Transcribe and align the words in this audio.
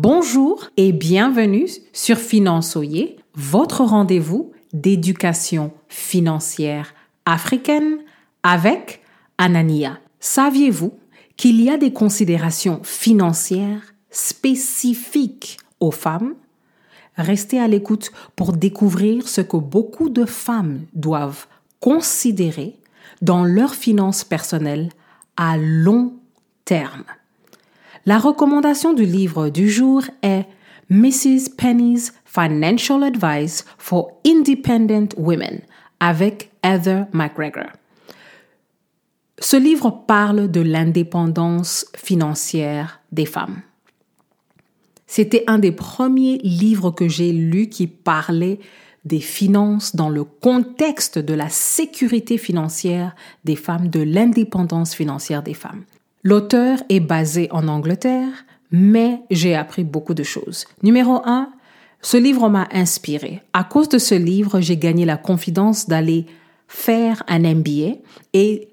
Bonjour 0.00 0.70
et 0.76 0.92
bienvenue 0.92 1.66
sur 1.92 2.18
Finançoyer, 2.18 3.16
votre 3.34 3.82
rendez-vous 3.82 4.52
d'éducation 4.72 5.72
financière 5.88 6.94
africaine 7.26 7.98
avec 8.44 9.02
Anania. 9.38 9.98
Saviez-vous 10.20 10.96
qu'il 11.36 11.60
y 11.60 11.68
a 11.68 11.76
des 11.76 11.92
considérations 11.92 12.80
financières 12.84 13.92
spécifiques 14.08 15.58
aux 15.80 15.90
femmes? 15.90 16.36
Restez 17.16 17.58
à 17.58 17.66
l'écoute 17.66 18.12
pour 18.36 18.52
découvrir 18.52 19.26
ce 19.26 19.40
que 19.40 19.56
beaucoup 19.56 20.10
de 20.10 20.26
femmes 20.26 20.82
doivent 20.94 21.48
considérer 21.80 22.76
dans 23.20 23.42
leurs 23.42 23.74
finances 23.74 24.22
personnelles 24.22 24.90
à 25.36 25.56
long 25.58 26.12
terme. 26.64 27.02
La 28.08 28.18
recommandation 28.18 28.94
du 28.94 29.04
livre 29.04 29.50
du 29.50 29.68
jour 29.68 30.02
est 30.22 30.46
Mrs. 30.88 31.50
Penny's 31.58 32.14
Financial 32.24 33.04
Advice 33.04 33.66
for 33.76 34.18
Independent 34.26 35.08
Women 35.18 35.60
avec 36.00 36.50
Heather 36.62 37.04
McGregor. 37.12 37.66
Ce 39.38 39.58
livre 39.58 39.90
parle 39.90 40.50
de 40.50 40.62
l'indépendance 40.62 41.84
financière 41.94 43.02
des 43.12 43.26
femmes. 43.26 43.60
C'était 45.06 45.44
un 45.46 45.58
des 45.58 45.72
premiers 45.72 46.38
livres 46.38 46.90
que 46.90 47.08
j'ai 47.08 47.30
lus 47.30 47.68
qui 47.68 47.86
parlait 47.88 48.58
des 49.04 49.20
finances 49.20 49.94
dans 49.94 50.08
le 50.08 50.24
contexte 50.24 51.18
de 51.18 51.34
la 51.34 51.50
sécurité 51.50 52.38
financière 52.38 53.14
des 53.44 53.56
femmes, 53.56 53.88
de 53.88 54.00
l'indépendance 54.00 54.94
financière 54.94 55.42
des 55.42 55.52
femmes. 55.52 55.84
L'auteur 56.28 56.80
est 56.90 57.00
basé 57.00 57.48
en 57.52 57.68
Angleterre, 57.68 58.44
mais 58.70 59.22
j'ai 59.30 59.54
appris 59.54 59.82
beaucoup 59.82 60.12
de 60.12 60.22
choses. 60.22 60.66
Numéro 60.82 61.22
un, 61.24 61.48
ce 62.02 62.18
livre 62.18 62.50
m'a 62.50 62.68
inspiré. 62.70 63.40
À 63.54 63.64
cause 63.64 63.88
de 63.88 63.96
ce 63.96 64.14
livre, 64.14 64.60
j'ai 64.60 64.76
gagné 64.76 65.06
la 65.06 65.16
confidence 65.16 65.88
d'aller 65.88 66.26
faire 66.66 67.22
un 67.28 67.38
MBA 67.38 68.00
et 68.34 68.68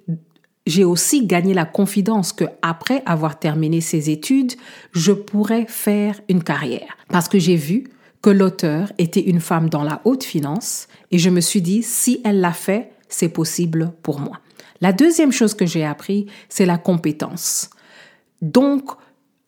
j'ai 0.67 0.83
aussi 0.83 1.25
gagné 1.25 1.53
la 1.53 1.63
confidence 1.63 2.33
que 2.33 2.43
après 2.61 3.01
avoir 3.05 3.39
terminé 3.39 3.79
ces 3.79 4.09
études, 4.09 4.55
je 4.91 5.13
pourrais 5.13 5.65
faire 5.65 6.19
une 6.27 6.43
carrière. 6.43 6.97
Parce 7.07 7.29
que 7.29 7.39
j'ai 7.39 7.55
vu 7.55 7.85
que 8.21 8.31
l'auteur 8.31 8.91
était 8.97 9.29
une 9.29 9.39
femme 9.39 9.69
dans 9.69 9.83
la 9.83 10.01
haute 10.03 10.25
finance 10.25 10.89
et 11.09 11.19
je 11.19 11.29
me 11.29 11.39
suis 11.39 11.61
dit, 11.61 11.83
si 11.83 12.19
elle 12.25 12.41
l'a 12.41 12.51
fait, 12.51 12.91
c'est 13.07 13.29
possible 13.29 13.93
pour 14.03 14.19
moi. 14.19 14.41
La 14.81 14.93
deuxième 14.93 15.31
chose 15.31 15.53
que 15.53 15.65
j'ai 15.65 15.85
appris, 15.85 16.27
c'est 16.49 16.65
la 16.65 16.77
compétence. 16.77 17.69
Donc, 18.41 18.91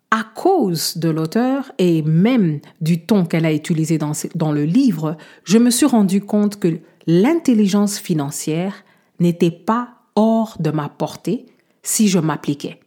à 0.10 0.24
cause 0.24 0.98
de 0.98 1.10
l'auteur 1.10 1.72
et 1.78 2.02
même 2.02 2.60
du 2.80 3.06
ton 3.06 3.26
qu'elle 3.26 3.46
a 3.46 3.54
utilisé 3.54 3.98
dans, 3.98 4.14
dans 4.36 4.52
le 4.52 4.64
livre, 4.64 5.18
je 5.44 5.58
me 5.58 5.70
suis 5.70 5.86
rendu 5.86 6.22
compte 6.22 6.60
que 6.60 6.80
l'intelligence 7.08 8.00
financière 8.00 8.86
n'était 9.20 9.52
pas 9.52 9.96
hors 10.16 10.56
de 10.60 10.72
ma 10.72 10.90
portée 10.90 11.46
si 11.84 12.08
je 12.08 12.20
m'appliquais. 12.20 12.80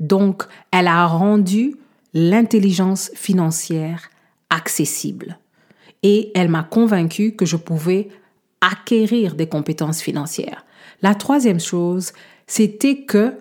Donc, 0.00 0.44
elle 0.70 0.88
a 0.88 1.06
rendu 1.06 1.76
l'intelligence 2.14 3.10
financière 3.14 4.10
accessible 4.50 5.38
et 6.02 6.30
elle 6.34 6.48
m'a 6.48 6.62
convaincu 6.62 7.32
que 7.32 7.46
je 7.46 7.56
pouvais 7.56 8.08
acquérir 8.70 9.34
des 9.34 9.46
compétences 9.46 10.00
financières. 10.00 10.64
La 11.02 11.14
troisième 11.14 11.60
chose, 11.60 12.12
c'était 12.46 13.02
que 13.02 13.34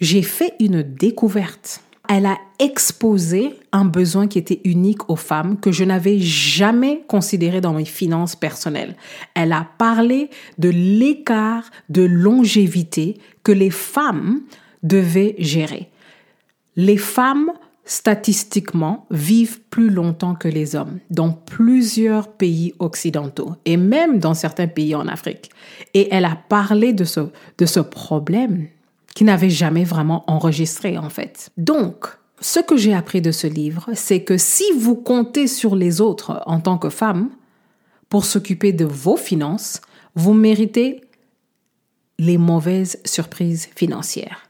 j'ai 0.00 0.22
fait 0.22 0.54
une 0.60 0.82
découverte. 0.82 1.80
Elle 2.08 2.26
a 2.26 2.38
exposé 2.58 3.54
un 3.72 3.84
besoin 3.84 4.26
qui 4.26 4.38
était 4.38 4.60
unique 4.64 5.08
aux 5.08 5.16
femmes 5.16 5.58
que 5.60 5.70
je 5.70 5.84
n'avais 5.84 6.18
jamais 6.18 7.02
considéré 7.06 7.60
dans 7.60 7.72
mes 7.72 7.84
finances 7.84 8.34
personnelles. 8.34 8.96
Elle 9.34 9.52
a 9.52 9.68
parlé 9.78 10.28
de 10.58 10.68
l'écart 10.68 11.70
de 11.88 12.02
longévité 12.02 13.18
que 13.44 13.52
les 13.52 13.70
femmes 13.70 14.40
devaient 14.82 15.36
gérer. 15.38 15.88
Les 16.76 16.96
femmes 16.96 17.52
statistiquement, 17.90 19.04
vivent 19.10 19.62
plus 19.62 19.90
longtemps 19.90 20.36
que 20.36 20.46
les 20.46 20.76
hommes 20.76 21.00
dans 21.10 21.32
plusieurs 21.32 22.28
pays 22.28 22.72
occidentaux 22.78 23.56
et 23.64 23.76
même 23.76 24.20
dans 24.20 24.34
certains 24.34 24.68
pays 24.68 24.94
en 24.94 25.08
Afrique. 25.08 25.50
Et 25.92 26.06
elle 26.14 26.24
a 26.24 26.38
parlé 26.48 26.92
de 26.92 27.02
ce, 27.02 27.18
de 27.58 27.66
ce 27.66 27.80
problème 27.80 28.68
qui 29.16 29.24
n'avait 29.24 29.50
jamais 29.50 29.82
vraiment 29.82 30.22
enregistré 30.30 30.98
en 30.98 31.10
fait. 31.10 31.50
Donc, 31.56 32.06
ce 32.40 32.60
que 32.60 32.76
j'ai 32.76 32.94
appris 32.94 33.20
de 33.20 33.32
ce 33.32 33.48
livre, 33.48 33.88
c'est 33.94 34.22
que 34.22 34.38
si 34.38 34.70
vous 34.78 34.94
comptez 34.94 35.48
sur 35.48 35.74
les 35.74 36.00
autres 36.00 36.44
en 36.46 36.60
tant 36.60 36.78
que 36.78 36.90
femme 36.90 37.30
pour 38.08 38.24
s'occuper 38.24 38.72
de 38.72 38.84
vos 38.84 39.16
finances, 39.16 39.80
vous 40.14 40.32
méritez 40.32 41.00
les 42.20 42.38
mauvaises 42.38 43.00
surprises 43.04 43.68
financières. 43.74 44.42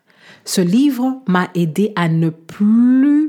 Ce 0.44 0.60
livre 0.60 1.22
m'a 1.26 1.48
aidé 1.54 1.92
à 1.96 2.08
ne 2.08 2.28
plus 2.28 3.19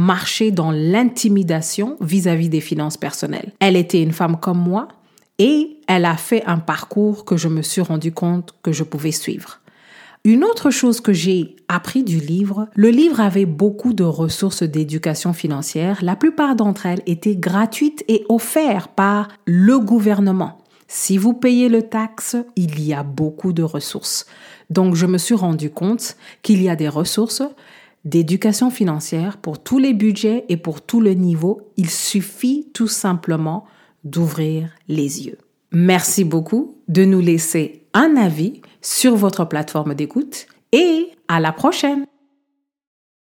marcher 0.00 0.50
dans 0.50 0.70
l'intimidation 0.70 1.96
vis-à-vis 2.00 2.48
des 2.48 2.60
finances 2.60 2.96
personnelles. 2.96 3.52
Elle 3.60 3.76
était 3.76 4.02
une 4.02 4.12
femme 4.12 4.38
comme 4.40 4.58
moi 4.58 4.88
et 5.38 5.76
elle 5.86 6.06
a 6.06 6.16
fait 6.16 6.42
un 6.46 6.58
parcours 6.58 7.24
que 7.24 7.36
je 7.36 7.48
me 7.48 7.62
suis 7.62 7.82
rendu 7.82 8.10
compte 8.10 8.54
que 8.62 8.72
je 8.72 8.82
pouvais 8.82 9.12
suivre. 9.12 9.60
Une 10.24 10.44
autre 10.44 10.70
chose 10.70 11.00
que 11.00 11.12
j'ai 11.12 11.56
appris 11.68 12.02
du 12.02 12.18
livre, 12.18 12.68
le 12.74 12.90
livre 12.90 13.20
avait 13.20 13.46
beaucoup 13.46 13.92
de 13.92 14.04
ressources 14.04 14.62
d'éducation 14.62 15.32
financière. 15.32 15.98
La 16.02 16.16
plupart 16.16 16.56
d'entre 16.56 16.86
elles 16.86 17.02
étaient 17.06 17.36
gratuites 17.36 18.04
et 18.08 18.24
offertes 18.28 18.90
par 18.94 19.28
le 19.46 19.78
gouvernement. 19.78 20.58
Si 20.88 21.16
vous 21.16 21.32
payez 21.34 21.68
le 21.68 21.82
taxe, 21.82 22.36
il 22.56 22.82
y 22.84 22.92
a 22.92 23.02
beaucoup 23.02 23.52
de 23.52 23.62
ressources. 23.62 24.26
Donc 24.70 24.94
je 24.94 25.06
me 25.06 25.18
suis 25.18 25.34
rendu 25.34 25.70
compte 25.70 26.16
qu'il 26.42 26.62
y 26.62 26.68
a 26.68 26.76
des 26.76 26.88
ressources 26.88 27.42
d'éducation 28.04 28.70
financière 28.70 29.38
pour 29.38 29.62
tous 29.62 29.78
les 29.78 29.92
budgets 29.92 30.44
et 30.48 30.56
pour 30.56 30.80
tout 30.82 31.00
le 31.00 31.14
niveau. 31.14 31.70
Il 31.76 31.90
suffit 31.90 32.68
tout 32.72 32.88
simplement 32.88 33.64
d'ouvrir 34.04 34.70
les 34.88 35.26
yeux. 35.26 35.38
Merci 35.72 36.24
beaucoup 36.24 36.78
de 36.88 37.04
nous 37.04 37.20
laisser 37.20 37.84
un 37.94 38.16
avis 38.16 38.60
sur 38.80 39.16
votre 39.16 39.44
plateforme 39.44 39.94
d'écoute 39.94 40.46
et 40.72 41.10
à 41.28 41.40
la 41.40 41.52
prochaine. 41.52 42.06